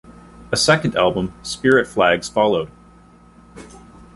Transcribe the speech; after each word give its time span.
A 0.51 0.57
second 0.57 0.95
album, 0.95 1.31
"Spirit 1.43 1.85
Flags", 1.85 2.27
followed. 2.27 2.71